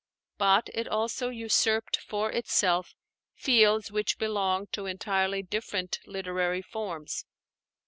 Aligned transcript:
But 0.39 0.67
it 0.73 0.87
also 0.87 1.29
usurped 1.29 1.95
for 1.97 2.31
itself 2.31 2.95
fields 3.35 3.91
which 3.91 4.17
belong 4.17 4.65
to 4.71 4.87
entirely 4.87 5.43
different 5.43 5.99
literary 6.07 6.63
forms. 6.63 7.23